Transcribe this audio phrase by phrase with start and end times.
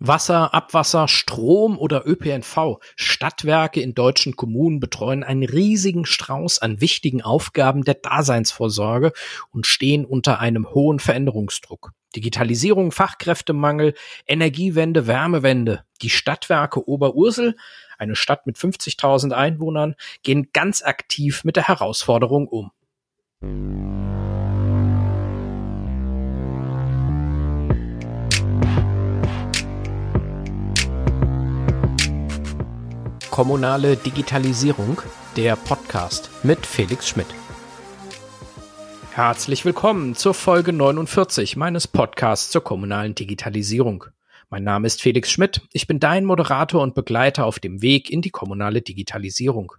[0.00, 2.78] Wasser, Abwasser, Strom oder ÖPNV.
[2.94, 9.12] Stadtwerke in deutschen Kommunen betreuen einen riesigen Strauß an wichtigen Aufgaben der Daseinsvorsorge
[9.50, 11.92] und stehen unter einem hohen Veränderungsdruck.
[12.14, 13.94] Digitalisierung, Fachkräftemangel,
[14.26, 15.84] Energiewende, Wärmewende.
[16.00, 17.56] Die Stadtwerke Oberursel,
[17.98, 22.70] eine Stadt mit 50.000 Einwohnern, gehen ganz aktiv mit der Herausforderung um.
[33.38, 35.00] Kommunale Digitalisierung,
[35.36, 37.28] der Podcast mit Felix Schmidt.
[39.12, 44.06] Herzlich willkommen zur Folge 49 meines Podcasts zur kommunalen Digitalisierung.
[44.50, 48.22] Mein Name ist Felix Schmidt, ich bin dein Moderator und Begleiter auf dem Weg in
[48.22, 49.72] die kommunale Digitalisierung.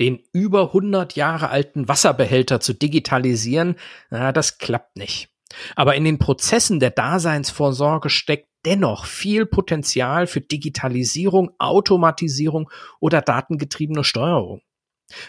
[0.00, 3.76] Den über 100 Jahre alten Wasserbehälter zu digitalisieren,
[4.08, 5.28] na, das klappt nicht.
[5.74, 12.68] Aber in den Prozessen der Daseinsvorsorge steckt dennoch viel Potenzial für Digitalisierung, Automatisierung
[13.00, 14.60] oder datengetriebene Steuerung.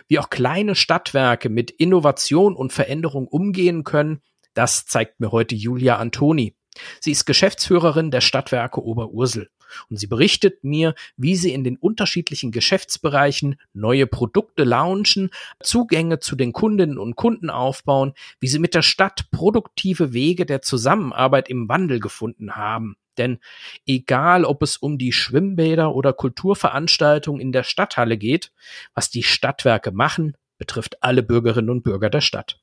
[0.07, 4.21] Wie auch kleine Stadtwerke mit Innovation und Veränderung umgehen können,
[4.55, 6.55] das zeigt mir heute Julia Antoni.
[6.99, 9.49] Sie ist Geschäftsführerin der Stadtwerke Oberursel
[9.89, 15.29] und sie berichtet mir, wie sie in den unterschiedlichen Geschäftsbereichen neue Produkte launchen,
[15.61, 20.61] Zugänge zu den Kundinnen und Kunden aufbauen, wie sie mit der Stadt produktive Wege der
[20.61, 22.95] Zusammenarbeit im Wandel gefunden haben.
[23.17, 23.39] Denn
[23.85, 28.51] egal, ob es um die Schwimmbäder oder Kulturveranstaltungen in der Stadthalle geht,
[28.93, 32.59] was die Stadtwerke machen, betrifft alle Bürgerinnen und Bürger der Stadt.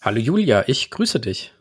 [0.00, 1.52] Hallo Julia, ich grüße dich.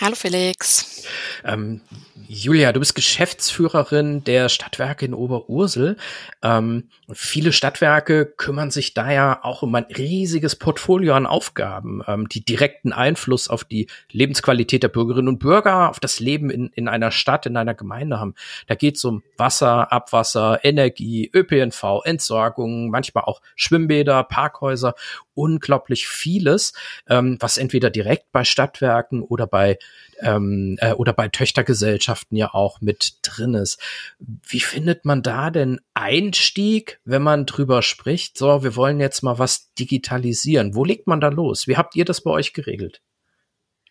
[0.00, 1.06] Hallo Felix.
[1.44, 1.80] Ähm,
[2.26, 5.98] Julia, du bist Geschäftsführerin der Stadtwerke in Oberursel.
[6.42, 12.28] Ähm, viele Stadtwerke kümmern sich da ja auch um ein riesiges Portfolio an Aufgaben, ähm,
[12.28, 16.88] die direkten Einfluss auf die Lebensqualität der Bürgerinnen und Bürger, auf das Leben in, in
[16.88, 18.34] einer Stadt, in einer Gemeinde haben.
[18.66, 24.94] Da geht es um Wasser, Abwasser, Energie, ÖPNV, Entsorgung, manchmal auch Schwimmbäder, Parkhäuser
[25.34, 26.72] unglaublich vieles,
[27.08, 29.78] ähm, was entweder direkt bei Stadtwerken oder bei
[30.20, 33.80] ähm, äh, oder bei Töchtergesellschaften ja auch mit drin ist.
[34.18, 38.38] Wie findet man da denn Einstieg, wenn man drüber spricht?
[38.38, 40.74] So, wir wollen jetzt mal was digitalisieren.
[40.74, 41.66] Wo legt man da los?
[41.66, 43.00] Wie habt ihr das bei euch geregelt?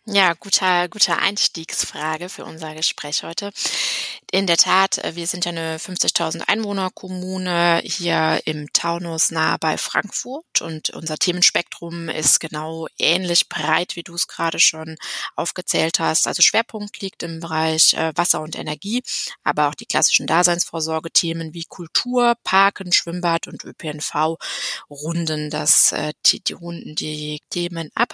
[0.05, 3.51] Ja, guter, guter Einstiegsfrage für unser Gespräch heute.
[4.31, 9.77] In der Tat, äh, wir sind ja eine 50.000 Einwohner-Kommune hier im Taunus nahe bei
[9.77, 14.97] Frankfurt und unser Themenspektrum ist genau ähnlich breit, wie du es gerade schon
[15.37, 16.27] aufgezählt hast.
[16.27, 19.03] Also Schwerpunkt liegt im Bereich äh, Wasser und Energie,
[19.45, 24.35] aber auch die klassischen Daseinsvorsorgethemen wie Kultur, Parken, Schwimmbad und ÖPNV
[24.89, 28.13] runden das, äh, die, die runden die Themen ab.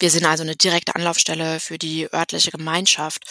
[0.00, 3.24] Wir sind also eine direkte Anlaufstelle für die örtliche Gemeinschaft.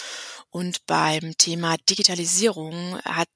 [0.50, 3.29] Und beim Thema Digitalisierung hat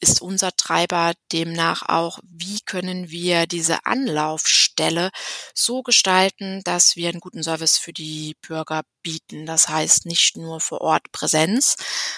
[0.00, 5.10] ist unser Treiber demnach auch, wie können wir diese Anlaufstelle
[5.54, 9.46] so gestalten, dass wir einen guten Service für die Bürger bieten.
[9.46, 11.76] Das heißt nicht nur vor Ort Präsenz,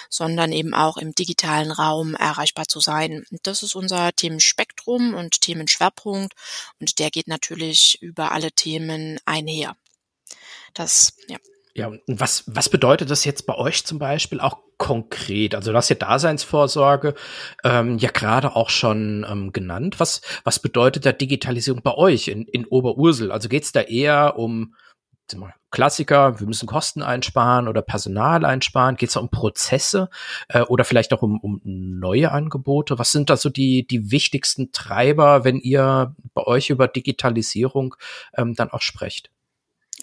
[0.09, 3.23] sondern eben auch im digitalen Raum erreichbar zu sein.
[3.43, 6.33] Das ist unser Themenspektrum und Themenschwerpunkt
[6.81, 9.77] und der geht natürlich über alle Themen einher.
[10.73, 11.37] Das, ja.
[11.77, 15.53] Ja, und was, was bedeutet das jetzt bei euch zum Beispiel auch konkret?
[15.53, 17.13] Also du hast ja Daseinsvorsorge
[17.63, 19.99] ähm, ja gerade auch schon ähm, genannt.
[19.99, 23.31] Was, was bedeutet da Digitalisierung bei euch in, in Oberursel?
[23.31, 24.73] Also geht es da eher um
[25.69, 28.95] Klassiker, wir müssen Kosten einsparen oder Personal einsparen?
[28.95, 30.09] Geht es um Prozesse
[30.47, 32.97] äh, oder vielleicht auch um, um neue Angebote?
[32.97, 37.95] Was sind da so die, die wichtigsten Treiber, wenn ihr bei euch über Digitalisierung
[38.35, 39.29] ähm, dann auch sprecht?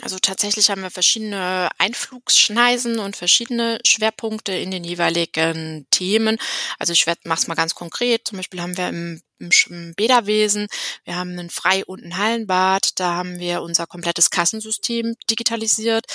[0.00, 6.37] Also tatsächlich haben wir verschiedene Einflugsschneisen und verschiedene Schwerpunkte in den jeweiligen Themen.
[6.81, 8.27] Also ich mache es mal ganz konkret.
[8.27, 10.66] Zum Beispiel haben wir im, im Bäderwesen,
[11.05, 12.99] wir haben einen Frei- und ein Hallenbad.
[12.99, 16.06] Da haben wir unser komplettes Kassensystem digitalisiert.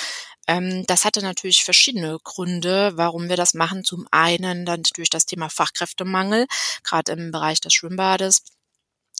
[0.46, 3.84] Ähm, das hatte natürlich verschiedene Gründe, warum wir das machen.
[3.84, 6.46] Zum einen dann durch das Thema Fachkräftemangel,
[6.84, 8.42] gerade im Bereich des Schwimmbades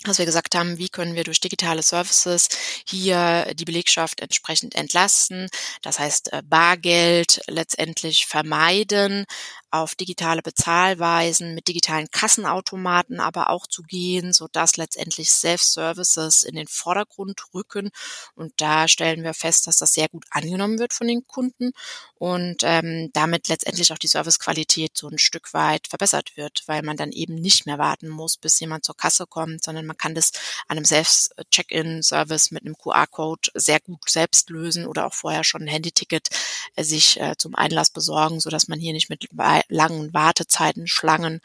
[0.05, 2.49] dass wir gesagt haben, wie können wir durch digitale Services
[2.87, 5.49] hier die Belegschaft entsprechend entlasten,
[5.82, 9.26] das heißt äh, Bargeld letztendlich vermeiden,
[9.71, 16.55] auf digitale Bezahlweisen mit digitalen Kassenautomaten aber auch zu gehen, so dass letztendlich Self-Services in
[16.55, 17.91] den Vordergrund rücken.
[18.35, 21.73] Und da stellen wir fest, dass das sehr gut angenommen wird von den Kunden
[22.17, 26.97] und ähm, damit letztendlich auch die Servicequalität so ein Stück weit verbessert wird, weil man
[26.97, 30.33] dann eben nicht mehr warten muss, bis jemand zur Kasse kommt, sondern man kann das
[30.69, 35.69] an einem Selbst-Check-in-Service mit einem QR-Code sehr gut selbst lösen oder auch vorher schon ein
[35.69, 36.29] Handyticket
[36.77, 39.21] äh, sich äh, zum Einlass besorgen, so man hier nicht mit
[39.69, 41.41] langen Wartezeiten, Schlangen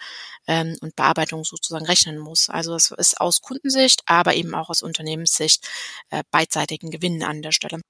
[0.47, 2.49] ähm, und Bearbeitung sozusagen rechnen muss.
[2.49, 5.67] Also es ist aus Kundensicht, aber eben auch aus Unternehmenssicht
[6.09, 7.81] äh, beidseitigen Gewinn an der Stelle.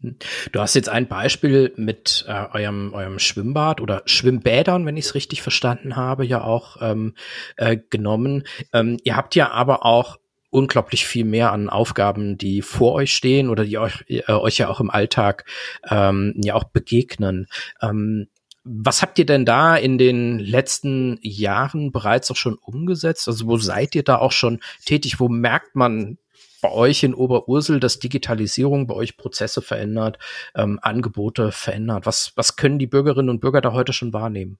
[0.00, 0.16] Hm.
[0.52, 5.14] Du hast jetzt ein Beispiel mit äh, eurem, eurem Schwimmbad oder Schwimmbädern, wenn ich es
[5.14, 7.14] richtig verstanden habe, ja auch ähm,
[7.56, 8.44] äh, genommen.
[8.72, 10.18] Ähm, ihr habt ja aber auch
[10.50, 14.68] unglaublich viel mehr an Aufgaben, die vor euch stehen oder die euch, äh, euch ja
[14.68, 15.44] auch im Alltag
[15.88, 17.48] ähm, ja auch begegnen.
[17.82, 18.28] Ähm,
[18.64, 23.28] was habt ihr denn da in den letzten Jahren bereits auch schon umgesetzt?
[23.28, 25.20] Also wo seid ihr da auch schon tätig?
[25.20, 26.18] Wo merkt man
[26.62, 30.18] bei euch in Oberursel, dass Digitalisierung bei euch Prozesse verändert,
[30.54, 32.06] ähm, Angebote verändert?
[32.06, 34.58] Was, was können die Bürgerinnen und Bürger da heute schon wahrnehmen?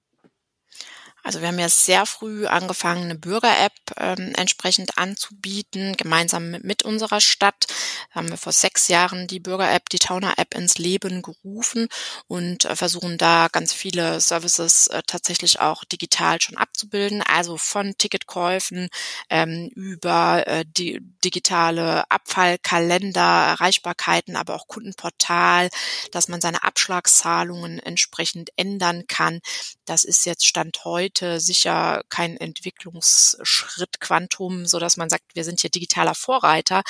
[1.25, 6.83] Also wir haben ja sehr früh angefangen, eine Bürger-App ähm, entsprechend anzubieten, gemeinsam mit, mit
[6.83, 7.65] unserer Stadt.
[8.13, 11.87] Da haben wir vor sechs Jahren die Bürger-App, die Tauner-App ins Leben gerufen
[12.27, 17.23] und äh, versuchen da ganz viele Services äh, tatsächlich auch digital schon abzubilden.
[17.23, 18.89] Also von Ticketkäufen
[19.31, 25.71] ähm, über äh, die digitale Abfallkalender, Erreichbarkeiten, aber auch Kundenportal,
[26.11, 29.39] dass man seine Abschlagszahlungen entsprechend ändern kann.
[29.85, 35.61] Das ist jetzt Stand heute sicher kein Entwicklungsschritt Quantum, so dass man sagt, wir sind
[35.61, 36.81] hier digitaler Vorreiter.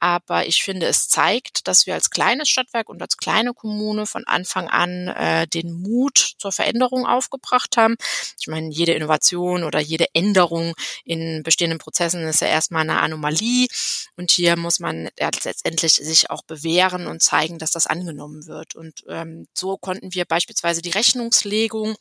[0.00, 4.24] Aber ich finde, es zeigt, dass wir als kleines Stadtwerk und als kleine Kommune von
[4.26, 7.96] Anfang an äh, den Mut zur Veränderung aufgebracht haben.
[8.38, 10.74] Ich meine, jede Innovation oder jede Änderung
[11.04, 13.68] in bestehenden Prozessen ist ja erstmal eine Anomalie.
[14.16, 18.74] Und hier muss man letztendlich sich auch bewähren und zeigen, dass das angenommen wird.
[18.74, 21.96] Und ähm, so konnten wir beispielsweise die Rechnungslegung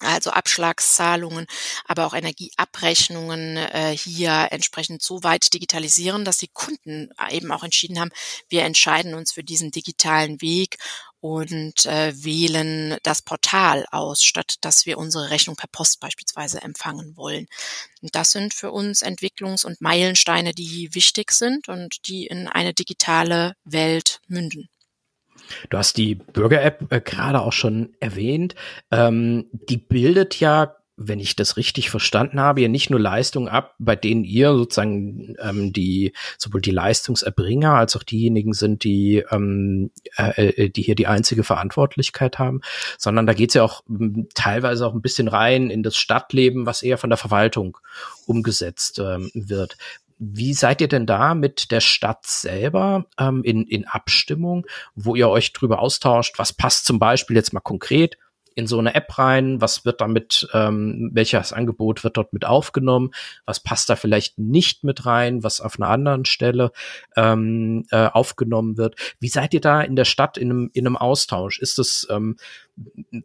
[0.00, 1.46] also Abschlagszahlungen,
[1.84, 7.98] aber auch Energieabrechnungen äh, hier entsprechend so weit digitalisieren, dass die Kunden eben auch entschieden
[7.98, 8.10] haben,
[8.48, 10.78] wir entscheiden uns für diesen digitalen Weg
[11.20, 17.16] und äh, wählen das Portal aus, statt dass wir unsere Rechnung per Post beispielsweise empfangen
[17.16, 17.48] wollen.
[18.02, 22.72] Und das sind für uns Entwicklungs- und Meilensteine, die wichtig sind und die in eine
[22.72, 24.68] digitale Welt münden.
[25.70, 28.54] Du hast die Bürger-App äh, gerade auch schon erwähnt.
[28.90, 33.76] Ähm, die bildet ja, wenn ich das richtig verstanden habe, ja nicht nur Leistungen ab,
[33.78, 39.92] bei denen ihr sozusagen ähm, die sowohl die Leistungserbringer als auch diejenigen sind, die ähm,
[40.16, 42.62] äh, äh die hier die einzige Verantwortlichkeit haben,
[42.98, 43.84] sondern da geht's ja auch
[44.34, 47.78] teilweise auch ein bisschen rein in das Stadtleben, was eher von der Verwaltung
[48.26, 49.76] umgesetzt ähm, wird.
[50.18, 55.28] Wie seid ihr denn da mit der Stadt selber ähm, in, in Abstimmung, wo ihr
[55.28, 56.38] euch drüber austauscht?
[56.38, 58.18] Was passt zum Beispiel jetzt mal konkret
[58.58, 59.60] in so eine App rein?
[59.60, 63.12] Was wird damit, ähm, welches Angebot wird dort mit aufgenommen?
[63.46, 66.72] Was passt da vielleicht nicht mit rein, was auf einer anderen Stelle
[67.16, 68.96] ähm, äh, aufgenommen wird?
[69.20, 71.60] Wie seid ihr da in der Stadt in einem, in einem Austausch?
[71.60, 72.34] Ist es ähm,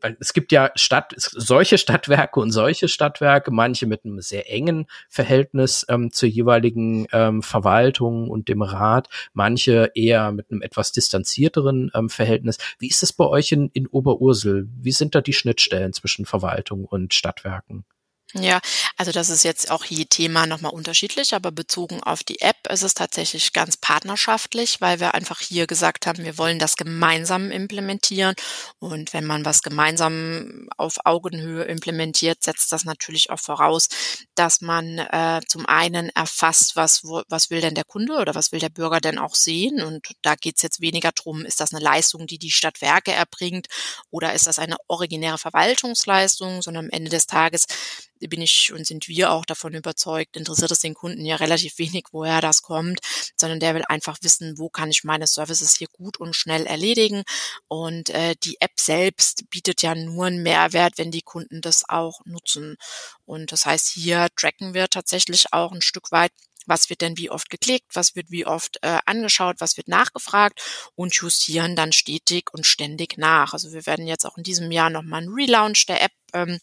[0.01, 4.85] weil es gibt ja Stadt, solche Stadtwerke und solche Stadtwerke, manche mit einem sehr engen
[5.09, 11.91] Verhältnis ähm, zur jeweiligen ähm, Verwaltung und dem Rat, manche eher mit einem etwas distanzierteren
[11.93, 12.57] ähm, Verhältnis.
[12.79, 14.67] Wie ist es bei euch in, in Oberursel?
[14.81, 17.85] Wie sind da die Schnittstellen zwischen Verwaltung und Stadtwerken?
[18.35, 18.61] Ja,
[18.97, 22.81] also das ist jetzt auch je Thema nochmal unterschiedlich, aber bezogen auf die App ist
[22.81, 28.33] es tatsächlich ganz partnerschaftlich, weil wir einfach hier gesagt haben, wir wollen das gemeinsam implementieren.
[28.79, 33.87] Und wenn man was gemeinsam auf Augenhöhe implementiert, setzt das natürlich auch voraus,
[34.35, 38.59] dass man äh, zum einen erfasst, was, was will denn der Kunde oder was will
[38.59, 39.81] der Bürger denn auch sehen.
[39.81, 43.67] Und da geht es jetzt weniger drum, ist das eine Leistung, die die Stadtwerke erbringt
[44.09, 47.67] oder ist das eine originäre Verwaltungsleistung, sondern am Ende des Tages
[48.27, 52.05] bin ich und sind wir auch davon überzeugt, interessiert es den Kunden ja relativ wenig,
[52.11, 52.99] woher das kommt,
[53.35, 57.23] sondern der will einfach wissen, wo kann ich meine Services hier gut und schnell erledigen.
[57.67, 62.21] Und äh, die App selbst bietet ja nur einen Mehrwert, wenn die Kunden das auch
[62.25, 62.77] nutzen.
[63.25, 66.31] Und das heißt, hier tracken wir tatsächlich auch ein Stück weit,
[66.65, 70.61] was wird denn wie oft geklickt, was wird wie oft äh, angeschaut, was wird nachgefragt
[70.95, 73.53] und justieren dann stetig und ständig nach.
[73.53, 76.59] Also wir werden jetzt auch in diesem Jahr nochmal einen Relaunch der App ähm,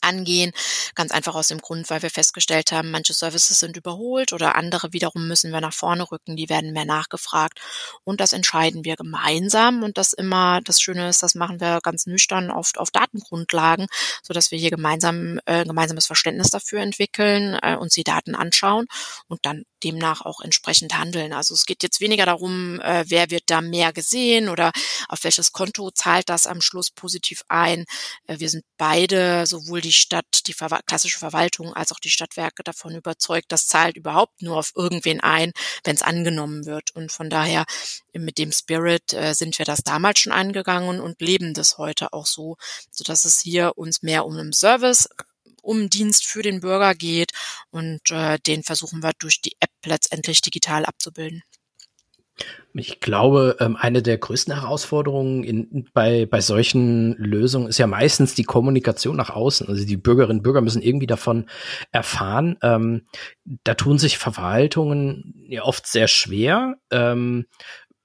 [0.00, 0.52] angehen.
[0.94, 4.92] Ganz einfach aus dem Grund, weil wir festgestellt haben, manche Services sind überholt oder andere
[4.92, 7.60] wiederum müssen wir nach vorne rücken, die werden mehr nachgefragt.
[8.04, 9.82] Und das entscheiden wir gemeinsam.
[9.82, 13.86] Und das immer, das Schöne ist, das machen wir ganz nüchtern oft auf Datengrundlagen,
[14.22, 18.86] so dass wir hier gemeinsam äh, gemeinsames Verständnis dafür entwickeln, äh, uns die Daten anschauen
[19.28, 21.32] und dann demnach auch entsprechend handeln.
[21.32, 24.72] Also es geht jetzt weniger darum, äh, wer wird da mehr gesehen oder
[25.08, 27.84] auf welches Konto zahlt das am Schluss positiv ein.
[28.26, 32.62] Äh, wir sind beide, sowohl die Stadt, die Ver klassische Verwaltung als auch die Stadtwerke
[32.62, 35.52] davon überzeugt, das zahlt überhaupt nur auf irgendwen ein,
[35.84, 36.90] wenn es angenommen wird.
[36.94, 37.64] Und von daher
[38.12, 42.26] mit dem Spirit äh, sind wir das damals schon angegangen und leben das heute auch
[42.26, 42.56] so,
[42.90, 45.08] so dass es hier uns mehr um einen Service
[45.62, 47.30] um Dienst für den Bürger geht
[47.70, 51.42] und äh, den versuchen wir durch die App letztendlich digital abzubilden.
[52.74, 58.34] Ich glaube, ähm, eine der größten Herausforderungen in, bei, bei solchen Lösungen ist ja meistens
[58.34, 59.68] die Kommunikation nach außen.
[59.68, 61.50] Also die Bürgerinnen und Bürger müssen irgendwie davon
[61.90, 62.56] erfahren.
[62.62, 63.02] Ähm,
[63.64, 66.76] da tun sich Verwaltungen ja oft sehr schwer.
[66.90, 67.46] Ähm,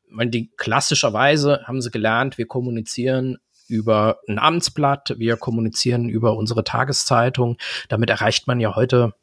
[0.10, 7.58] die klassischerweise haben sie gelernt, wir kommunizieren über ein Amtsblatt, wir kommunizieren über unsere Tageszeitung.
[7.90, 9.14] Damit erreicht man ja heute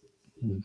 [0.40, 0.64] hm,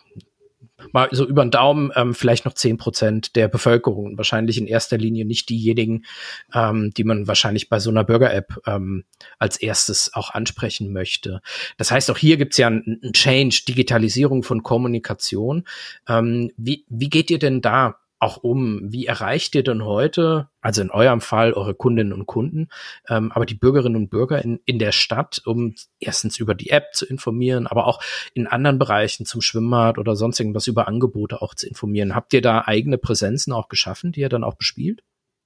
[0.91, 4.17] mal so über den Daumen ähm, vielleicht noch zehn Prozent der Bevölkerung.
[4.17, 6.05] Wahrscheinlich in erster Linie nicht diejenigen,
[6.53, 9.03] ähm, die man wahrscheinlich bei so einer Bürger-App ähm,
[9.37, 11.41] als erstes auch ansprechen möchte.
[11.77, 15.65] Das heißt, auch hier gibt's ja einen Change, Digitalisierung von Kommunikation.
[16.07, 20.81] Ähm, wie, wie geht ihr denn da auch um, wie erreicht ihr denn heute, also
[20.81, 22.67] in eurem Fall eure Kundinnen und Kunden,
[23.07, 26.93] ähm, aber die Bürgerinnen und Bürger in, in der Stadt, um erstens über die App
[26.93, 28.01] zu informieren, aber auch
[28.33, 32.13] in anderen Bereichen zum Schwimmbad oder sonst irgendwas über Angebote auch zu informieren.
[32.13, 35.01] Habt ihr da eigene Präsenzen auch geschaffen, die ihr dann auch bespielt?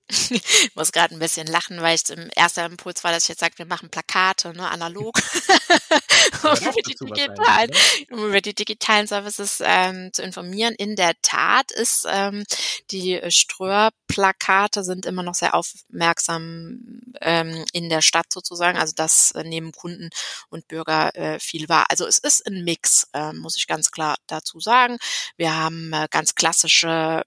[0.09, 3.39] Ich muss gerade ein bisschen lachen, weil ich im erster Impuls war, dass ich jetzt
[3.39, 5.17] sage, wir machen Plakate, ne, analog.
[6.43, 7.71] um, über die digitalen,
[8.11, 10.75] um über die digitalen Services ähm, zu informieren.
[10.75, 12.43] In der Tat ist ähm,
[12.91, 18.77] die Ströer-Plakate sind immer noch sehr aufmerksam ähm, in der Stadt sozusagen.
[18.77, 20.09] Also das äh, nehmen Kunden
[20.49, 21.85] und Bürger äh, viel wahr.
[21.89, 24.97] Also es ist ein Mix, äh, muss ich ganz klar dazu sagen.
[25.37, 27.23] Wir haben äh, ganz klassische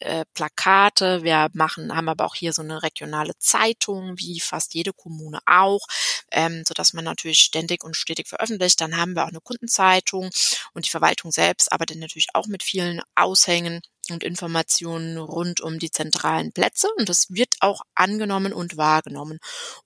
[0.00, 1.22] äh, Plakate.
[1.22, 5.86] Wir machen, haben aber auch hier so eine regionale Zeitung, wie fast jede Kommune auch,
[6.30, 8.80] ähm, so dass man natürlich ständig und stetig veröffentlicht.
[8.80, 10.30] Dann haben wir auch eine Kundenzeitung
[10.74, 13.80] und die Verwaltung selbst arbeitet natürlich auch mit vielen Aushängen
[14.10, 19.38] und Informationen rund um die zentralen Plätze und das wird auch angenommen und wahrgenommen.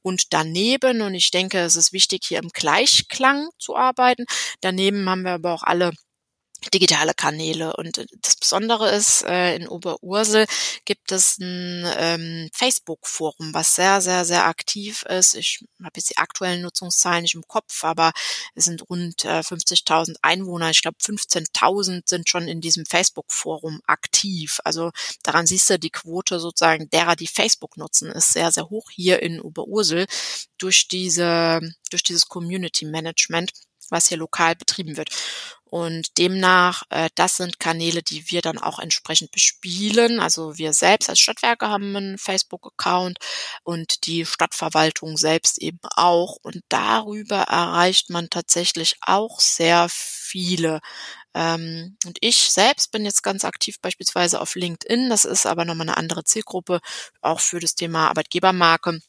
[0.02, 4.25] Und daneben, und ich denke, es ist wichtig, hier im Gleichklang zu arbeiten,
[4.61, 5.92] daneben haben wir aber auch alle
[6.71, 7.75] digitale Kanäle.
[7.76, 10.47] Und äh, das Besondere ist, äh, in Oberursel
[10.85, 15.35] gibt es ein ähm, Facebook-Forum, was sehr, sehr, sehr aktiv ist.
[15.35, 18.12] Ich habe jetzt die aktuellen Nutzungszahlen nicht im Kopf, aber
[18.54, 20.71] es sind rund äh, 50.000 Einwohner.
[20.71, 24.61] Ich glaube, 15.000 sind schon in diesem Facebook-Forum aktiv.
[24.64, 24.90] Also
[25.23, 29.23] daran siehst du, die Quote sozusagen derer, die Facebook nutzen, ist sehr, sehr hoch hier
[29.23, 30.07] in Oberursel
[30.59, 33.52] durch diese, durch dieses Community Management
[33.92, 35.11] was hier lokal betrieben wird.
[35.72, 40.20] Und demnach, äh, das sind Kanäle, die wir dann auch entsprechend bespielen.
[40.20, 43.16] Also wir selbst als Stadtwerke haben einen Facebook-Account
[43.64, 46.37] und die Stadtverwaltung selbst eben auch.
[46.42, 50.80] Und darüber erreicht man tatsächlich auch sehr viele.
[51.34, 55.08] Ähm, und ich selbst bin jetzt ganz aktiv beispielsweise auf LinkedIn.
[55.08, 56.80] Das ist aber nochmal eine andere Zielgruppe,
[57.22, 59.00] auch für das Thema Arbeitgebermarke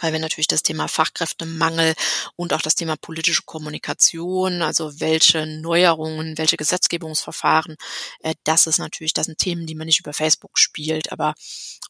[0.00, 1.94] weil wir natürlich das Thema Fachkräftemangel
[2.36, 7.76] und auch das Thema politische Kommunikation, also welche Neuerungen, welche Gesetzgebungsverfahren,
[8.20, 11.34] äh, das ist natürlich, das sind Themen, die man nicht über Facebook spielt, aber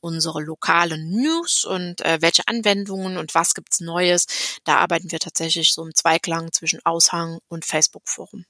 [0.01, 4.27] unsere lokalen News und äh, welche Anwendungen und was gibt's Neues,
[4.65, 8.45] da arbeiten wir tatsächlich so im Zweiklang zwischen Aushang und Facebook-Forum.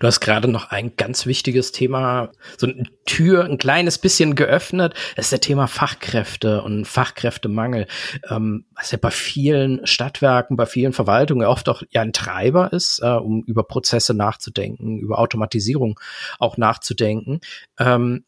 [0.00, 4.94] Du hast gerade noch ein ganz wichtiges Thema, so eine Tür ein kleines bisschen geöffnet.
[5.14, 7.86] Das ist der Thema Fachkräfte und Fachkräftemangel,
[8.28, 13.00] ähm, was ja bei vielen Stadtwerken, bei vielen Verwaltungen oft auch ja ein Treiber ist,
[13.02, 16.00] äh, um über Prozesse nachzudenken, über Automatisierung
[16.38, 17.40] auch nachzudenken.
[17.78, 18.24] Ähm,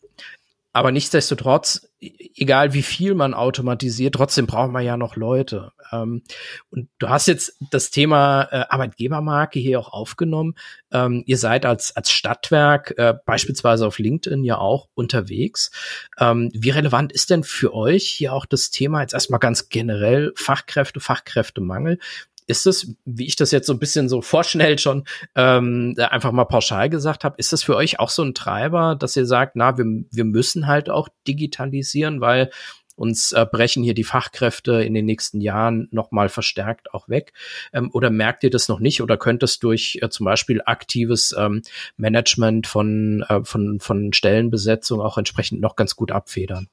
[0.76, 5.72] aber nichtsdestotrotz, e-, egal wie viel man automatisiert, trotzdem braucht man ja noch Leute.
[5.90, 6.22] Ähm,
[6.68, 10.54] und du hast jetzt das Thema äh, Arbeitgebermarke hier auch aufgenommen.
[10.92, 15.70] Ähm, ihr seid als, als Stadtwerk äh, beispielsweise auf LinkedIn ja auch unterwegs.
[16.18, 20.34] Ähm, wie relevant ist denn für euch hier auch das Thema jetzt erstmal ganz generell
[20.36, 21.98] Fachkräfte, Fachkräftemangel?
[22.46, 26.44] Ist es, wie ich das jetzt so ein bisschen so vorschnell schon ähm, einfach mal
[26.44, 29.78] pauschal gesagt habe, ist das für euch auch so ein Treiber, dass ihr sagt, na,
[29.78, 32.50] wir, wir müssen halt auch digitalisieren, weil
[32.96, 37.32] uns äh, brechen hier die Fachkräfte in den nächsten Jahren nochmal verstärkt auch weg?
[37.72, 41.34] Ähm, oder merkt ihr das noch nicht oder könnt es durch äh, zum Beispiel aktives
[41.38, 41.62] ähm,
[41.96, 46.68] Management von, äh, von, von Stellenbesetzung auch entsprechend noch ganz gut abfedern?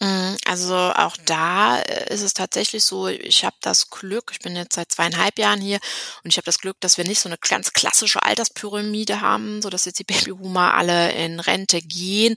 [0.00, 4.54] Mhm, also auch da äh, ist es tatsächlich so, ich habe das Glück, ich bin
[4.54, 5.80] jetzt seit zweieinhalb Jahren hier
[6.22, 9.70] und ich habe das Glück, dass wir nicht so eine ganz klassische Alterspyramide haben, so
[9.70, 12.36] dass jetzt die Babyboomer alle in Rente gehen,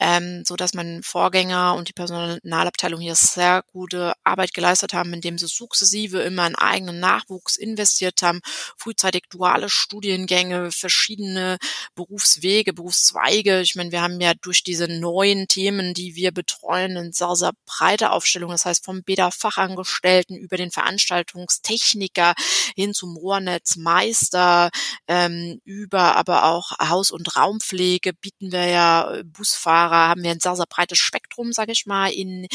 [0.00, 5.36] ähm, so dass mein Vorgänger und die Personalabteilung hier sehr gute Arbeit geleistet haben, indem
[5.36, 8.40] sie sukzessive immer in eigenen Nachwuchs investiert haben,
[8.78, 11.58] frühzeitig duale Studiengänge, verschiedene
[11.94, 13.60] Berufswege, Berufszweige.
[13.60, 17.52] Ich meine, wir haben ja durch diese neuen Themen, die wir betreuen, eine sehr, sehr
[17.66, 18.50] breite Aufstellung.
[18.50, 22.34] Das heißt, vom Beta-Fachangestellten über den Veranstaltungstechniker
[22.74, 24.70] hin zum Rohrnetzmeister,
[25.08, 30.40] ähm, über aber auch Haus- und Raumpflege bieten wir ja äh, Busfahrer, haben wir ein
[30.40, 32.46] sehr, sehr breites Spektrum, sage ich mal, in,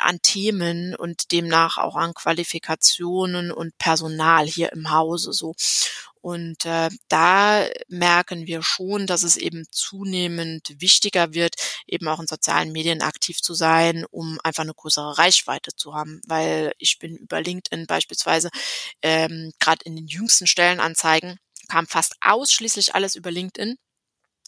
[0.00, 5.54] an Themen und demnach auch an Qualifikationen und Personal hier im Hause so.
[6.26, 11.54] Und äh, da merken wir schon, dass es eben zunehmend wichtiger wird,
[11.86, 16.20] eben auch in sozialen Medien aktiv zu sein, um einfach eine größere Reichweite zu haben.
[16.26, 18.50] Weil ich bin über LinkedIn beispielsweise
[19.02, 23.76] ähm, gerade in den jüngsten Stellenanzeigen kam fast ausschließlich alles über LinkedIn.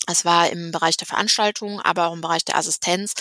[0.08, 3.14] Es war im Bereich der Veranstaltung, aber auch im Bereich der Assistenz.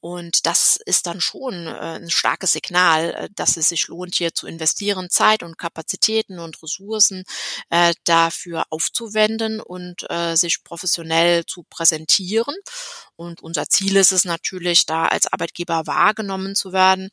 [0.00, 4.34] Und das ist dann schon äh, ein starkes Signal, äh, dass es sich lohnt, hier
[4.34, 7.24] zu investieren, Zeit und Kapazitäten und Ressourcen
[7.68, 12.54] äh, dafür aufzuwenden und äh, sich professionell zu präsentieren.
[13.16, 17.10] Und unser Ziel ist es natürlich, da als Arbeitgeber wahrgenommen zu werden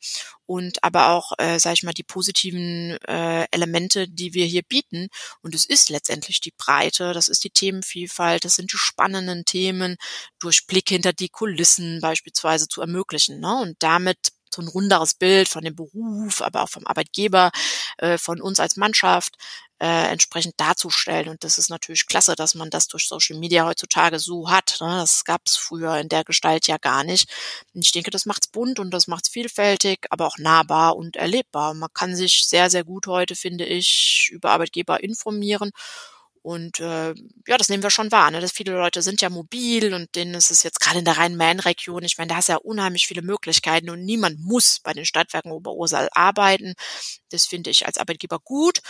[0.48, 5.08] und aber auch, äh, sage ich mal, die positiven äh, Elemente, die wir hier bieten.
[5.42, 9.96] Und es ist letztendlich die Breite, das ist die Themenvielfalt, das sind die spannenden Themen,
[10.38, 13.40] durch Blick hinter die Kulissen beispielsweise zu ermöglichen.
[13.40, 13.60] Ne?
[13.60, 14.18] Und damit
[14.54, 17.50] so ein runderes Bild von dem Beruf, aber auch vom Arbeitgeber,
[17.98, 19.36] äh, von uns als Mannschaft
[19.78, 21.28] äh, entsprechend darzustellen.
[21.28, 24.78] Und das ist natürlich klasse, dass man das durch Social Media heutzutage so hat.
[24.80, 24.86] Ne?
[24.86, 27.30] Das gab es früher in der Gestalt ja gar nicht.
[27.74, 31.74] Und ich denke, das macht's bunt und das macht's vielfältig, aber auch nahbar und erlebbar.
[31.74, 35.72] Man kann sich sehr, sehr gut heute, finde ich, über Arbeitgeber informieren
[36.48, 37.12] und äh,
[37.46, 38.30] ja, das nehmen wir schon wahr.
[38.30, 38.40] Ne?
[38.40, 42.02] Dass viele Leute sind ja mobil und denen ist es jetzt gerade in der Rhein-Main-Region,
[42.04, 45.52] ich meine, da hast du ja unheimlich viele Möglichkeiten und niemand muss bei den Stadtwerken
[45.52, 46.72] Oberursal arbeiten.
[47.30, 48.80] Das finde ich als Arbeitgeber gut,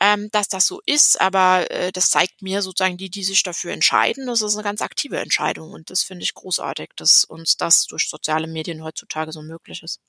[0.00, 3.72] ähm, dass das so ist, aber äh, das zeigt mir sozusagen die, die sich dafür
[3.72, 7.84] entscheiden, das ist eine ganz aktive Entscheidung und das finde ich großartig, dass uns das
[7.86, 10.00] durch soziale Medien heutzutage so möglich ist.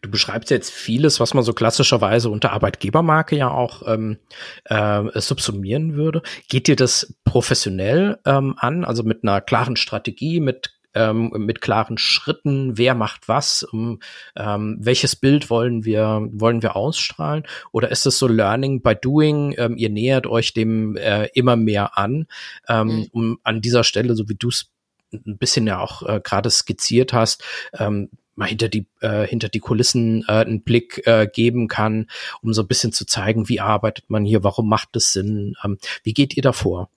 [0.00, 4.18] Du beschreibst jetzt vieles, was man so klassischerweise unter Arbeitgebermarke ja auch ähm,
[4.64, 6.22] äh, subsumieren würde.
[6.48, 11.98] Geht dir das professionell ähm, an, also mit einer klaren Strategie, mit ähm, mit klaren
[11.98, 14.00] Schritten, wer macht was, um,
[14.34, 17.44] ähm, welches Bild wollen wir, wollen wir ausstrahlen?
[17.70, 21.98] Oder ist es so Learning by Doing, ähm, ihr nähert euch dem äh, immer mehr
[21.98, 22.26] an,
[22.68, 23.06] ähm, mhm.
[23.12, 24.70] um an dieser Stelle, so wie du es
[25.12, 27.44] ein bisschen ja auch äh, gerade skizziert hast,
[27.78, 32.08] ähm, mal hinter die äh, hinter die Kulissen äh, einen Blick äh, geben kann,
[32.42, 35.78] um so ein bisschen zu zeigen, wie arbeitet man hier, warum macht es Sinn, ähm,
[36.04, 36.88] wie geht ihr davor?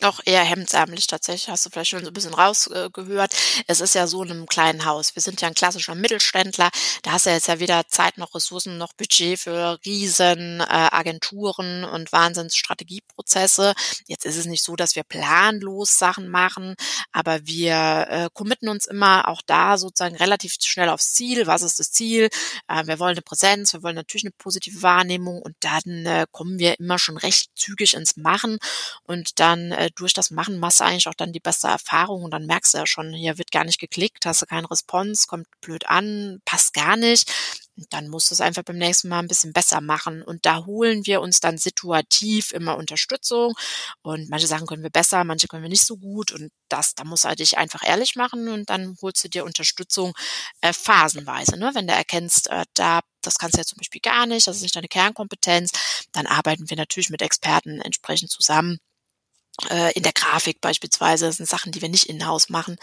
[0.00, 3.32] Auch eher hemdsärmlich tatsächlich, hast du vielleicht schon so ein bisschen rausgehört.
[3.32, 5.16] Äh, es ist ja so in einem kleinen Haus.
[5.16, 6.70] Wir sind ja ein klassischer Mittelständler.
[7.02, 11.82] Da hast du jetzt ja weder Zeit noch Ressourcen noch Budget für riesen äh, Agenturen
[11.82, 13.74] und Wahnsinnsstrategieprozesse.
[14.06, 16.76] Jetzt ist es nicht so, dass wir planlos Sachen machen,
[17.10, 21.48] aber wir äh, committen uns immer auch da sozusagen relativ schnell aufs Ziel.
[21.48, 22.28] Was ist das Ziel?
[22.68, 26.60] Äh, wir wollen eine Präsenz, wir wollen natürlich eine positive Wahrnehmung und dann äh, kommen
[26.60, 28.58] wir immer schon recht zügig ins Machen
[29.02, 32.30] und dann äh, durch das Machen machst du eigentlich auch dann die beste Erfahrung und
[32.30, 35.46] dann merkst du ja schon, hier wird gar nicht geklickt, hast du keinen Response, kommt
[35.60, 37.30] blöd an, passt gar nicht.
[37.90, 40.22] Dann musst du es einfach beim nächsten Mal ein bisschen besser machen.
[40.22, 43.54] Und da holen wir uns dann situativ immer Unterstützung.
[44.02, 46.32] Und manche Sachen können wir besser, manche können wir nicht so gut.
[46.32, 49.44] Und das, da musst du halt dich einfach ehrlich machen und dann holst du dir
[49.44, 50.12] Unterstützung
[50.60, 51.56] äh, phasenweise.
[51.56, 51.70] Ne?
[51.74, 54.62] Wenn du erkennst, äh, da das kannst du ja zum Beispiel gar nicht, das ist
[54.62, 55.70] nicht deine Kernkompetenz,
[56.12, 58.78] dann arbeiten wir natürlich mit Experten entsprechend zusammen
[59.94, 61.26] in der Grafik beispielsweise.
[61.26, 62.76] Das sind Sachen, die wir nicht in-house machen.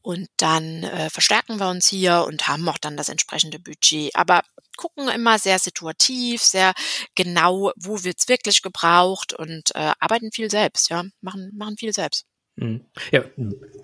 [0.00, 4.14] Und dann äh, verstärken wir uns hier und haben auch dann das entsprechende Budget.
[4.16, 4.42] Aber
[4.76, 6.72] gucken immer sehr situativ, sehr
[7.14, 12.26] genau, wo wird's wirklich gebraucht und äh, arbeiten viel selbst, ja, machen, machen viel selbst.
[12.56, 12.82] Mhm.
[13.10, 13.22] Ja,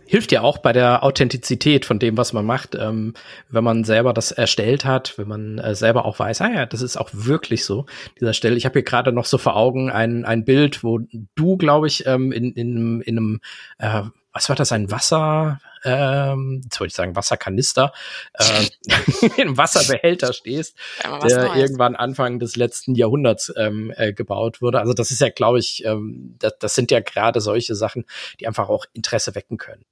[0.06, 3.14] hilft ja auch bei der Authentizität von dem, was man macht, ähm,
[3.48, 6.82] wenn man selber das erstellt hat, wenn man äh, selber auch weiß, ah ja, das
[6.82, 7.86] ist auch wirklich so.
[8.20, 11.00] Dieser Stelle, ich habe hier gerade noch so vor Augen ein, ein Bild, wo
[11.34, 13.40] du, glaube ich, ähm, in, in, in einem
[13.78, 14.02] äh,
[14.32, 17.92] was war das, ein Wasser, ähm, jetzt wollte ich sagen Wasserkanister,
[18.38, 24.80] äh, im Wasserbehälter stehst, der irgendwann Anfang des letzten Jahrhunderts ähm, äh, gebaut wurde.
[24.80, 28.04] Also das ist ja, glaube ich, ähm, das, das sind ja gerade solche Sachen,
[28.40, 29.84] die einfach auch Interesse wecken können.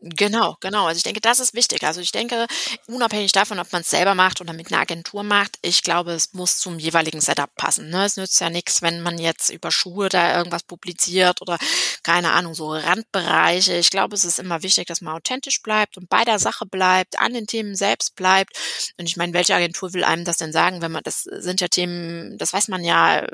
[0.00, 0.86] Genau, genau.
[0.86, 1.82] Also ich denke, das ist wichtig.
[1.82, 2.46] Also ich denke,
[2.86, 6.32] unabhängig davon, ob man es selber macht oder mit einer Agentur macht, ich glaube, es
[6.34, 7.90] muss zum jeweiligen Setup passen.
[7.90, 8.04] Ne?
[8.04, 11.58] Es nützt ja nichts, wenn man jetzt über Schuhe da irgendwas publiziert oder
[12.04, 13.74] keine Ahnung, so Randbereiche.
[13.74, 17.18] Ich glaube, es ist immer wichtig, dass man authentisch bleibt und bei der Sache bleibt,
[17.18, 18.56] an den Themen selbst bleibt.
[18.98, 21.66] Und ich meine, welche Agentur will einem das denn sagen, wenn man, das sind ja
[21.66, 23.26] Themen, das weiß man ja äh,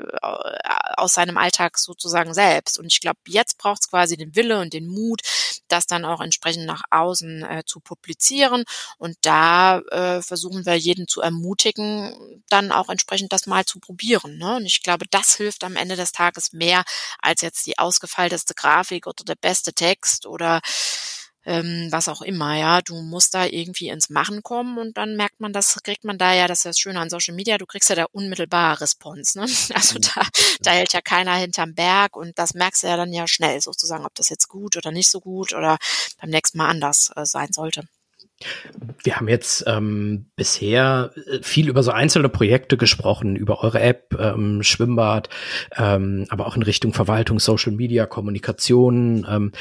[0.97, 2.79] aus seinem Alltag sozusagen selbst.
[2.79, 5.21] Und ich glaube, jetzt braucht es quasi den Wille und den Mut,
[5.67, 8.63] das dann auch entsprechend nach außen äh, zu publizieren.
[8.97, 14.37] Und da äh, versuchen wir jeden zu ermutigen, dann auch entsprechend das mal zu probieren.
[14.37, 14.55] Ne?
[14.57, 16.83] Und ich glaube, das hilft am Ende des Tages mehr
[17.19, 20.61] als jetzt die ausgefeilteste Grafik oder der beste Text oder
[21.45, 25.39] ähm, was auch immer, ja, du musst da irgendwie ins Machen kommen und dann merkt
[25.39, 27.89] man, das kriegt man da ja, das ist das Schöne an Social Media, du kriegst
[27.89, 29.45] ja da unmittelbar Response, ne?
[29.75, 30.21] Also da,
[30.61, 34.05] da hält ja keiner hinterm Berg und das merkst du ja dann ja schnell sozusagen,
[34.05, 35.77] ob das jetzt gut oder nicht so gut oder
[36.19, 37.83] beim nächsten Mal anders äh, sein sollte.
[39.03, 44.15] Wir haben jetzt ähm, bisher äh, viel über so einzelne Projekte gesprochen, über eure App,
[44.19, 45.29] ähm, Schwimmbad,
[45.77, 49.25] ähm, aber auch in Richtung Verwaltung, Social Media, Kommunikation.
[49.29, 49.51] Ähm,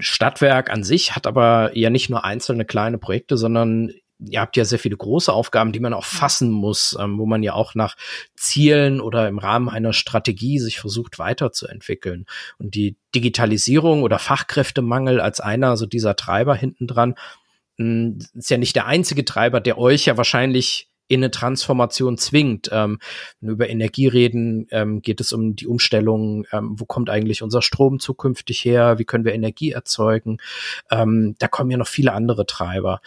[0.00, 4.64] Stadtwerk an sich hat aber ja nicht nur einzelne kleine Projekte, sondern ihr habt ja
[4.64, 7.96] sehr viele große Aufgaben, die man auch fassen muss, ähm, wo man ja auch nach
[8.36, 12.26] Zielen oder im Rahmen einer Strategie sich versucht weiterzuentwickeln.
[12.58, 17.14] Und die Digitalisierung oder Fachkräftemangel als einer so dieser Treiber hintendran
[17.76, 22.68] hm, ist ja nicht der einzige Treiber, der euch ja wahrscheinlich in eine Transformation zwingt.
[22.72, 22.98] Ähm,
[23.40, 27.42] wenn wir über Energie reden, ähm, geht es um die Umstellung, ähm, wo kommt eigentlich
[27.42, 30.38] unser Strom zukünftig her, wie können wir Energie erzeugen.
[30.90, 33.00] Ähm, da kommen ja noch viele andere Treiber.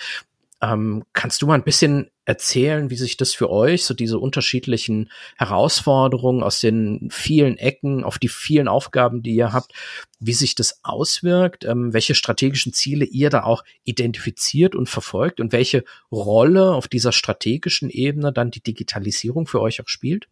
[0.64, 5.10] Ähm, kannst du mal ein bisschen erzählen, wie sich das für euch, so diese unterschiedlichen
[5.38, 9.74] Herausforderungen aus den vielen Ecken, auf die vielen Aufgaben, die ihr habt,
[10.20, 15.52] wie sich das auswirkt, ähm, welche strategischen Ziele ihr da auch identifiziert und verfolgt und
[15.52, 20.28] welche Rolle auf dieser strategischen Ebene dann die Digitalisierung für euch auch spielt?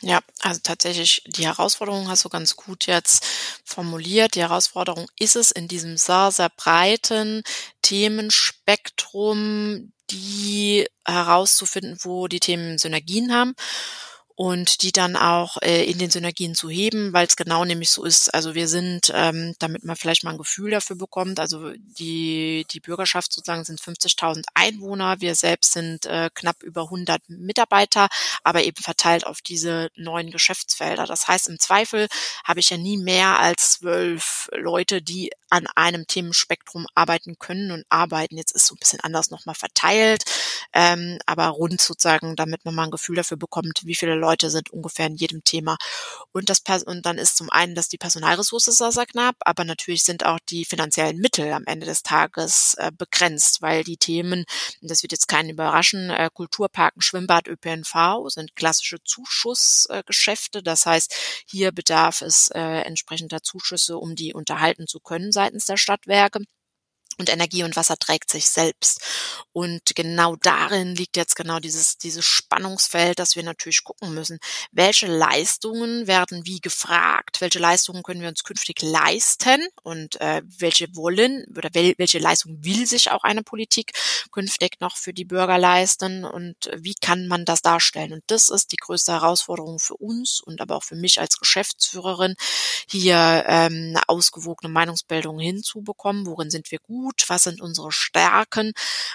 [0.00, 3.24] Ja, also tatsächlich, die Herausforderung hast du ganz gut jetzt
[3.64, 4.36] formuliert.
[4.36, 7.42] Die Herausforderung ist es in diesem sehr, sehr breiten
[7.82, 13.54] Themenspektrum, die herauszufinden, wo die Themen Synergien haben
[14.38, 18.04] und die dann auch äh, in den Synergien zu heben, weil es genau nämlich so
[18.04, 18.32] ist.
[18.32, 22.78] Also wir sind, ähm, damit man vielleicht mal ein Gefühl dafür bekommt, also die, die
[22.78, 28.06] Bürgerschaft sozusagen sind 50.000 Einwohner, wir selbst sind äh, knapp über 100 Mitarbeiter,
[28.44, 31.06] aber eben verteilt auf diese neuen Geschäftsfelder.
[31.06, 32.06] Das heißt, im Zweifel
[32.44, 37.84] habe ich ja nie mehr als zwölf Leute, die an einem Themenspektrum arbeiten können und
[37.88, 38.36] arbeiten.
[38.36, 40.24] Jetzt ist so ein bisschen anders nochmal verteilt,
[40.72, 44.70] ähm, aber rund sozusagen, damit man mal ein Gefühl dafür bekommt, wie viele Leute sind
[44.70, 45.76] ungefähr in jedem Thema.
[46.32, 50.04] Und das und dann ist zum einen, dass die Personalressource sehr, sehr knapp, aber natürlich
[50.04, 54.44] sind auch die finanziellen Mittel am Ende des Tages äh, begrenzt, weil die Themen,
[54.82, 60.58] das wird jetzt keinen überraschen, äh, Kulturparken, Schwimmbad, ÖPNV sind klassische Zuschussgeschäfte.
[60.58, 61.14] Äh, das heißt,
[61.46, 66.40] hier bedarf es äh, entsprechender Zuschüsse, um die unterhalten zu können seitens der Stadtwerke.
[67.18, 69.00] Und Energie und Wasser trägt sich selbst.
[69.52, 74.38] Und genau darin liegt jetzt genau dieses, dieses Spannungsfeld, dass wir natürlich gucken müssen,
[74.72, 80.86] welche Leistungen werden wie gefragt, welche Leistungen können wir uns künftig leisten und äh, welche
[80.94, 83.92] wollen oder wel, welche Leistung will sich auch eine Politik
[84.30, 88.12] künftig noch für die Bürger leisten und wie kann man das darstellen.
[88.12, 92.34] Und das ist die größte Herausforderung für uns und aber auch für mich als Geschäftsführerin,
[92.88, 96.26] hier ähm, eine ausgewogene Meinungsbildung hinzubekommen.
[96.26, 97.07] Worin sind wir gut?
[97.08, 98.72] Gut, was sind unsere Stärken?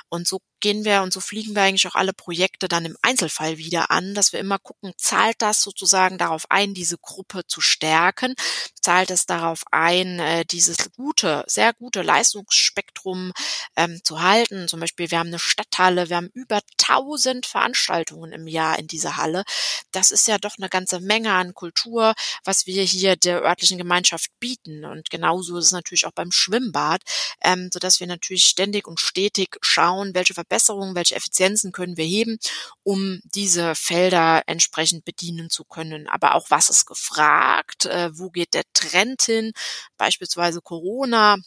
[0.10, 3.58] Und so gehen wir und so fliegen wir eigentlich auch alle Projekte dann im Einzelfall
[3.58, 8.34] wieder an, dass wir immer gucken, zahlt das sozusagen darauf ein, diese Gruppe zu stärken,
[8.82, 13.34] zahlt es darauf ein, äh, dieses gute, sehr gute Leistungsspektrum
[13.76, 14.70] ähm, zu halten.
[14.70, 19.18] Zum Beispiel, wir haben eine Stadthalle, wir haben über 1000 Veranstaltungen im Jahr in dieser
[19.18, 19.44] Halle.
[19.92, 22.14] Das ist ja doch eine ganze Menge an Kultur,
[22.46, 24.86] was wir hier der örtlichen Gemeinschaft bieten.
[24.86, 27.02] Und genauso ist es natürlich auch beim Schwimmbad,
[27.42, 32.06] ähm, sodass wir natürlich ständig und stetig schauen, welche Verbesserungen Verbesserungen, welche Effizienzen können wir
[32.06, 32.38] heben,
[32.84, 36.08] um diese Felder entsprechend bedienen zu können.
[36.08, 39.54] Aber auch was ist gefragt, äh, wo geht der Trend hin,
[39.98, 41.38] beispielsweise Corona,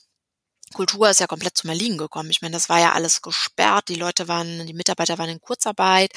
[0.74, 2.30] Kultur ist ja komplett zum Erliegen gekommen.
[2.30, 3.88] Ich meine, das war ja alles gesperrt.
[3.88, 6.12] Die Leute waren, die Mitarbeiter waren in Kurzarbeit.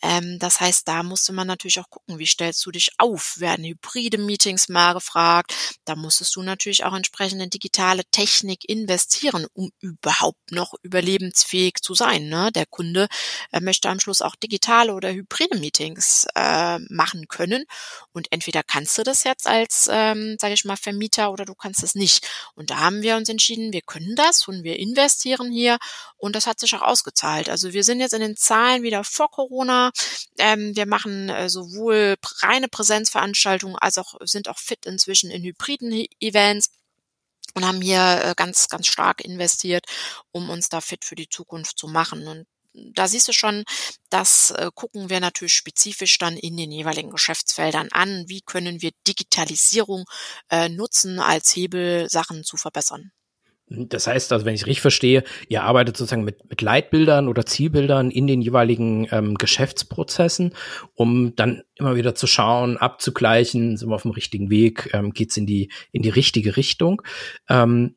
[0.00, 3.38] Ähm, das heißt, da musste man natürlich auch gucken, wie stellst du dich auf?
[3.38, 5.54] Werden hybride Meetings mal gefragt?
[5.84, 11.94] Da musstest du natürlich auch entsprechend in digitale Technik investieren, um überhaupt noch überlebensfähig zu
[11.94, 12.28] sein.
[12.28, 12.50] Ne?
[12.50, 13.08] Der Kunde
[13.52, 17.64] äh, möchte am Schluss auch digitale oder hybride Meetings äh, machen können.
[18.12, 21.82] Und entweder kannst du das jetzt als, ähm, sage ich mal, Vermieter oder du kannst
[21.82, 22.26] es nicht.
[22.54, 25.78] Und da haben wir uns entschieden, wir wir können das und wir investieren hier
[26.16, 27.48] und das hat sich auch ausgezahlt.
[27.48, 29.90] Also wir sind jetzt in den Zahlen wieder vor Corona.
[30.38, 36.06] Ähm, wir machen äh, sowohl reine Präsenzveranstaltungen als auch sind auch fit inzwischen in hybriden
[36.20, 36.70] Events
[37.54, 39.86] und haben hier äh, ganz, ganz stark investiert,
[40.30, 42.26] um uns da fit für die Zukunft zu machen.
[42.26, 42.46] Und
[42.94, 43.64] da siehst du schon,
[44.08, 48.24] das äh, gucken wir natürlich spezifisch dann in den jeweiligen Geschäftsfeldern an.
[48.28, 50.04] Wie können wir Digitalisierung
[50.50, 53.12] äh, nutzen als Hebel, Sachen zu verbessern?
[53.88, 58.10] Das heißt, also wenn ich richtig verstehe, ihr arbeitet sozusagen mit, mit Leitbildern oder Zielbildern
[58.10, 60.54] in den jeweiligen ähm, Geschäftsprozessen,
[60.94, 65.30] um dann immer wieder zu schauen, abzugleichen, sind wir auf dem richtigen Weg, ähm, geht
[65.30, 67.02] es in die, in die richtige Richtung.
[67.48, 67.96] Ähm,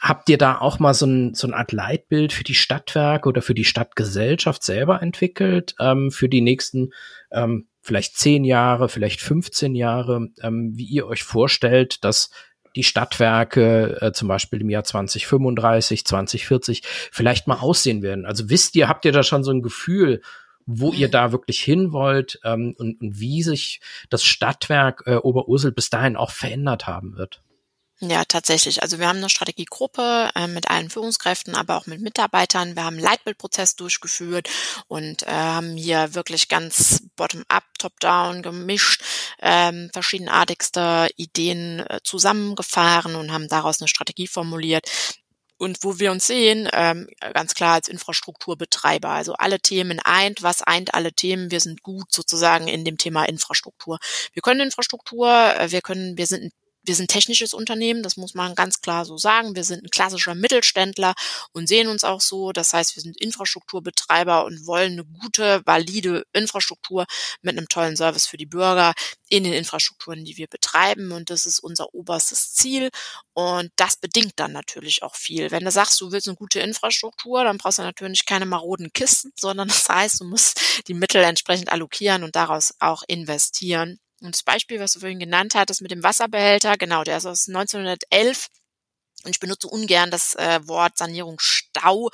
[0.00, 3.42] habt ihr da auch mal so, ein, so eine Art Leitbild für die Stadtwerke oder
[3.42, 6.92] für die Stadtgesellschaft selber entwickelt, ähm, für die nächsten
[7.32, 12.30] ähm, vielleicht zehn Jahre, vielleicht 15 Jahre, ähm, wie ihr euch vorstellt, dass
[12.76, 18.26] die Stadtwerke äh, zum Beispiel im Jahr 2035, 2040 vielleicht mal aussehen werden?
[18.26, 20.20] Also wisst ihr, habt ihr da schon so ein Gefühl,
[20.66, 25.72] wo ihr da wirklich hin wollt ähm, und, und wie sich das Stadtwerk äh, Oberursel
[25.72, 27.40] bis dahin auch verändert haben wird?
[28.00, 28.82] Ja, tatsächlich.
[28.82, 32.76] Also wir haben eine Strategiegruppe äh, mit allen Führungskräften, aber auch mit Mitarbeitern.
[32.76, 34.50] Wir haben einen Leitbildprozess durchgeführt
[34.86, 39.02] und äh, haben hier wirklich ganz bottom-up, top-down gemischt,
[39.40, 44.90] ähm, verschiedenartigste Ideen äh, zusammengefahren und haben daraus eine Strategie formuliert,
[45.58, 49.08] und wo wir uns sehen, ähm, ganz klar als Infrastrukturbetreiber.
[49.08, 50.42] Also alle Themen eint.
[50.42, 51.50] Was eint alle Themen?
[51.50, 53.98] Wir sind gut sozusagen in dem Thema Infrastruktur.
[54.34, 56.52] Wir können Infrastruktur, äh, wir können, wir sind ein
[56.86, 59.56] wir sind technisches Unternehmen, das muss man ganz klar so sagen.
[59.56, 61.14] Wir sind ein klassischer Mittelständler
[61.52, 62.52] und sehen uns auch so.
[62.52, 67.06] Das heißt, wir sind Infrastrukturbetreiber und wollen eine gute, valide Infrastruktur
[67.42, 68.92] mit einem tollen Service für die Bürger
[69.28, 71.12] in den Infrastrukturen, die wir betreiben.
[71.12, 72.90] Und das ist unser oberstes Ziel.
[73.32, 75.50] Und das bedingt dann natürlich auch viel.
[75.50, 79.32] Wenn du sagst, du willst eine gute Infrastruktur, dann brauchst du natürlich keine maroden Kisten,
[79.38, 83.98] sondern das heißt, du musst die Mittel entsprechend allokieren und daraus auch investieren.
[84.26, 87.48] Und das Beispiel, was du vorhin genannt hattest mit dem Wasserbehälter, genau, der ist aus
[87.48, 88.48] 1911.
[89.24, 92.10] Und ich benutze ungern das äh, Wort Sanierungsstau,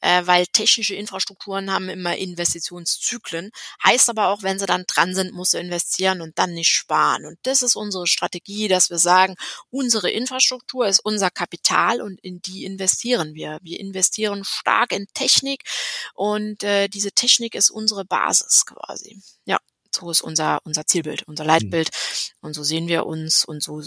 [0.00, 3.50] äh, weil technische Infrastrukturen haben immer Investitionszyklen.
[3.84, 7.26] Heißt aber auch, wenn sie dann dran sind, musst du investieren und dann nicht sparen.
[7.26, 9.34] Und das ist unsere Strategie, dass wir sagen,
[9.70, 13.58] unsere Infrastruktur ist unser Kapital und in die investieren wir.
[13.62, 15.64] Wir investieren stark in Technik
[16.14, 19.20] und äh, diese Technik ist unsere Basis quasi.
[19.44, 19.58] Ja
[19.94, 21.90] so ist unser, unser Zielbild, unser Leitbild.
[21.90, 22.46] Mhm.
[22.46, 23.82] Und so sehen wir uns und so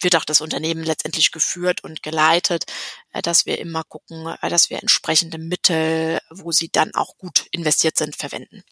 [0.00, 2.64] wird auch das Unternehmen letztendlich geführt und geleitet,
[3.12, 7.46] äh, dass wir immer gucken, äh, dass wir entsprechende Mittel, wo sie dann auch gut
[7.50, 8.62] investiert sind, verwenden.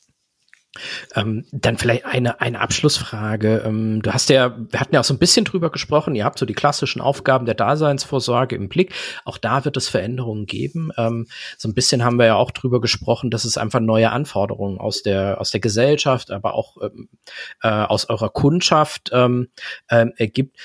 [1.16, 3.62] Ähm, dann vielleicht eine, eine Abschlussfrage.
[3.66, 6.38] Ähm, du hast ja, wir hatten ja auch so ein bisschen drüber gesprochen, ihr habt
[6.38, 8.94] so die klassischen Aufgaben der Daseinsvorsorge im Blick.
[9.24, 10.92] Auch da wird es Veränderungen geben.
[10.96, 11.26] Ähm,
[11.58, 15.02] so ein bisschen haben wir ja auch drüber gesprochen, dass es einfach neue Anforderungen aus
[15.02, 17.08] der, aus der Gesellschaft, aber auch ähm,
[17.62, 19.48] äh, aus eurer Kundschaft ähm,
[19.88, 20.56] äh, ergibt.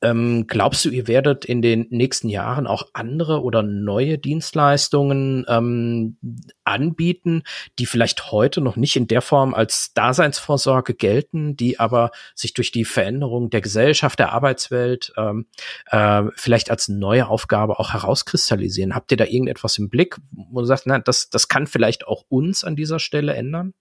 [0.00, 6.16] Ähm, glaubst du, ihr werdet in den nächsten Jahren auch andere oder neue Dienstleistungen ähm,
[6.64, 7.42] anbieten,
[7.78, 12.70] die vielleicht heute noch nicht in der Form als Daseinsvorsorge gelten, die aber sich durch
[12.70, 15.46] die Veränderung der Gesellschaft, der Arbeitswelt ähm,
[15.86, 18.94] äh, vielleicht als neue Aufgabe auch herauskristallisieren?
[18.94, 22.24] Habt ihr da irgendetwas im Blick, wo du sagst, na, das, das kann vielleicht auch
[22.28, 23.74] uns an dieser Stelle ändern?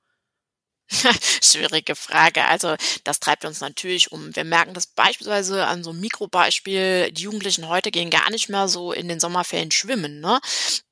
[1.41, 2.45] Schwierige Frage.
[2.45, 4.35] Also das treibt uns natürlich um.
[4.35, 7.11] Wir merken das beispielsweise an so einem Mikrobeispiel.
[7.11, 10.19] Die Jugendlichen heute gehen gar nicht mehr so in den Sommerferien schwimmen.
[10.21, 10.39] Ne?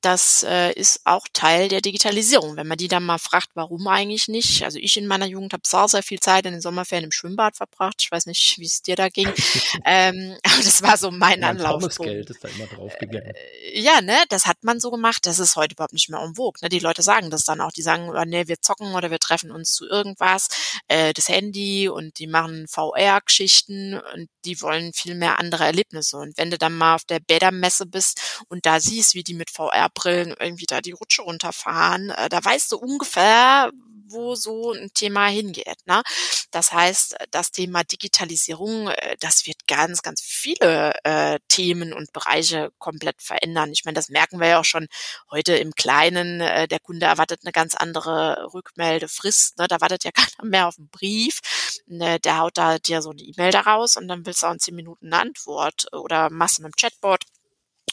[0.06, 2.58] Das äh, ist auch Teil der Digitalisierung.
[2.58, 4.63] Wenn man die dann mal fragt, warum eigentlich nicht?
[4.63, 7.58] Also ich in meiner Jugend habe sehr, sehr viel Zeit in den Sommerferien im Schwimmbad
[7.58, 7.96] verbracht.
[8.02, 9.34] Ich weiß nicht, wie es dir da ging.
[9.84, 12.30] ähm, aber das war so mein, mein Anlaufpunkt.
[12.30, 13.34] ist da immer draufgegangen.
[13.34, 15.26] Äh, ja, ne, das hat man so gemacht.
[15.26, 16.60] Das ist heute überhaupt nicht mehr vogue.
[16.62, 16.70] Ne?
[16.70, 17.72] Die Leute sagen das dann auch.
[17.72, 20.50] Die sagen, oh, nee, wir zocken oder wir treffen uns zu irgendwas,
[20.88, 26.18] äh, das Handy und die machen VR-Geschichten und die wollen viel mehr andere Erlebnisse.
[26.18, 29.50] Und wenn du dann mal auf der Bädermesse bist und da siehst, wie die mit
[29.95, 33.71] VR-Brillen irgendwie da die Rutsche runterfahren, äh, da weißt du ungefähr,
[34.08, 35.77] wo so ein Thema hingeht.
[35.86, 36.03] Ne?
[36.51, 42.71] Das heißt, das Thema Digitalisierung, äh, das wird ganz, ganz viele äh, Themen und Bereiche
[42.77, 43.71] komplett verändern.
[43.71, 44.88] Ich meine, das merken wir ja auch schon
[45.31, 46.39] heute im Kleinen.
[46.39, 49.58] Äh, der Kunde erwartet eine ganz andere Rückmeldefrist.
[49.58, 49.67] Ne?
[49.67, 51.39] Da wartet ja keiner mehr auf einen Brief.
[51.88, 52.19] Ne?
[52.19, 54.75] Der haut da dir so eine E-Mail daraus und dann willst du auch in zehn
[54.75, 57.23] Minuten eine Antwort oder machst du mit dem Chatbot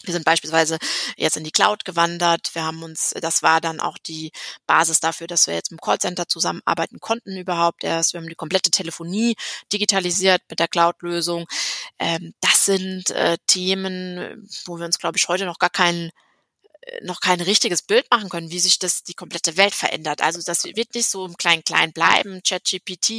[0.05, 0.79] Wir sind beispielsweise
[1.17, 2.55] jetzt in die Cloud gewandert.
[2.55, 4.33] Wir haben uns, das war dann auch die
[4.67, 8.13] Basis dafür, dass wir jetzt im Callcenter zusammenarbeiten konnten überhaupt erst.
[8.13, 9.37] Wir haben die komplette Telefonie
[9.73, 11.47] digitalisiert mit der Cloud-Lösung.
[12.01, 16.11] Ähm, das sind äh, Themen, wo wir uns, glaube ich, heute noch gar keinen
[17.03, 20.21] noch kein richtiges Bild machen können, wie sich das die komplette Welt verändert.
[20.21, 22.43] Also das wird nicht so im Klein-Klein bleiben.
[22.43, 23.11] ChatGPT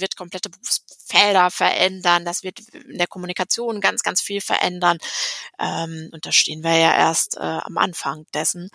[0.00, 2.24] wird komplette Berufsfelder verändern.
[2.24, 4.98] Das wird in der Kommunikation ganz, ganz viel verändern.
[5.58, 8.70] Ähm, und da stehen wir ja erst äh, am Anfang dessen.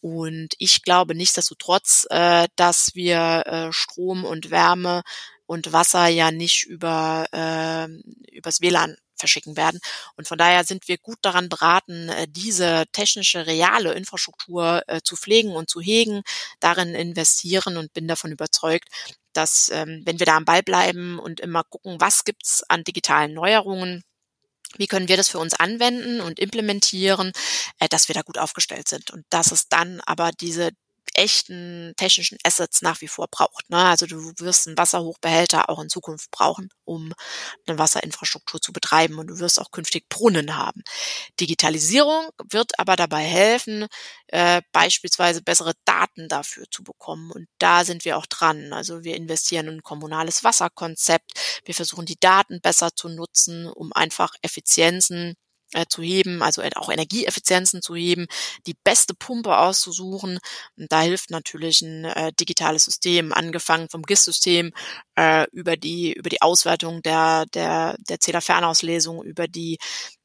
[0.00, 5.02] Und ich glaube nichtsdestotrotz, äh, dass wir äh, Strom und Wärme
[5.46, 7.86] und Wasser ja nicht über äh,
[8.32, 9.80] übers WLAN verschicken werden.
[10.16, 15.16] Und von daher sind wir gut daran beraten, äh, diese technische, reale Infrastruktur äh, zu
[15.16, 16.22] pflegen und zu hegen,
[16.60, 18.88] darin investieren und bin davon überzeugt,
[19.32, 23.34] dass ähm, wenn wir da am Ball bleiben und immer gucken, was gibt's an digitalen
[23.34, 24.02] Neuerungen,
[24.78, 27.32] wie können wir das für uns anwenden und implementieren,
[27.78, 30.70] äh, dass wir da gut aufgestellt sind und dass es dann aber diese
[31.16, 33.70] echten technischen Assets nach wie vor braucht.
[33.70, 33.78] Ne?
[33.78, 37.12] Also du wirst einen Wasserhochbehälter auch in Zukunft brauchen, um
[37.66, 40.82] eine Wasserinfrastruktur zu betreiben und du wirst auch künftig Brunnen haben.
[41.40, 43.86] Digitalisierung wird aber dabei helfen,
[44.28, 47.30] äh, beispielsweise bessere Daten dafür zu bekommen.
[47.30, 48.72] Und da sind wir auch dran.
[48.72, 51.32] Also wir investieren in ein kommunales Wasserkonzept.
[51.64, 55.34] Wir versuchen die Daten besser zu nutzen, um einfach Effizienzen
[55.72, 58.26] äh, zu heben, also auch Energieeffizienzen zu heben,
[58.66, 60.38] die beste Pumpe auszusuchen.
[60.76, 64.72] Und da hilft natürlich ein äh, digitales System, angefangen vom GIS-System
[65.16, 69.78] äh, über die über die Auswertung der der der Zählerfernauslesung, über die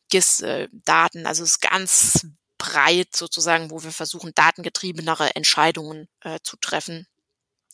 [0.10, 1.26] GIS-Daten.
[1.26, 2.28] Also es ist ganz
[2.58, 7.08] breit sozusagen, wo wir versuchen, datengetriebenere Entscheidungen äh, zu treffen.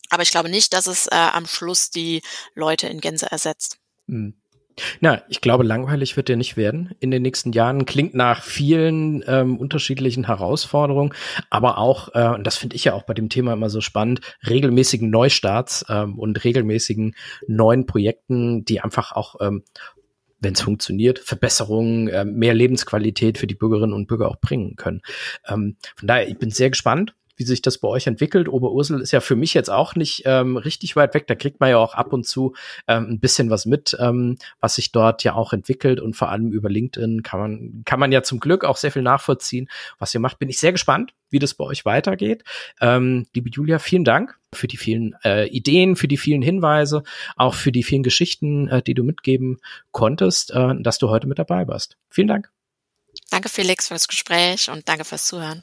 [0.08, 2.22] Aber ich glaube nicht, dass es äh, am Schluss die
[2.54, 3.78] Leute in Gänze ersetzt.
[4.06, 4.40] Mhm.
[5.00, 7.86] Na, ich glaube, langweilig wird der nicht werden in den nächsten Jahren.
[7.86, 11.14] Klingt nach vielen ähm, unterschiedlichen Herausforderungen,
[11.50, 14.20] aber auch, äh, und das finde ich ja auch bei dem Thema immer so spannend,
[14.48, 17.14] regelmäßigen Neustarts ähm, und regelmäßigen
[17.46, 19.62] neuen Projekten, die einfach auch ähm,
[20.40, 25.02] wenn es funktioniert, Verbesserungen, äh, mehr Lebensqualität für die Bürgerinnen und Bürger auch bringen können.
[25.46, 28.48] Ähm, von daher, ich bin sehr gespannt, wie sich das bei euch entwickelt.
[28.48, 31.26] Oberursel ist ja für mich jetzt auch nicht ähm, richtig weit weg.
[31.28, 32.54] Da kriegt man ja auch ab und zu
[32.86, 36.50] ähm, ein bisschen was mit, ähm, was sich dort ja auch entwickelt und vor allem
[36.50, 40.20] über LinkedIn kann man, kann man ja zum Glück auch sehr viel nachvollziehen, was ihr
[40.20, 40.38] macht.
[40.38, 42.42] Bin ich sehr gespannt, wie das bei euch weitergeht.
[42.80, 47.02] Ähm, liebe Julia, vielen Dank für die vielen äh, Ideen, für die vielen Hinweise,
[47.36, 49.58] auch für die vielen Geschichten, äh, die du mitgeben
[49.92, 51.96] konntest, äh, dass du heute mit dabei warst.
[52.08, 52.50] Vielen Dank.
[53.30, 55.62] Danke, Felix, für das Gespräch und danke fürs Zuhören.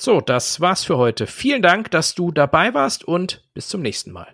[0.00, 1.26] So, das war's für heute.
[1.26, 4.28] Vielen Dank, dass du dabei warst und bis zum nächsten Mal.